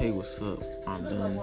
[0.00, 0.62] Hey, what's up?
[0.86, 1.38] I'm done.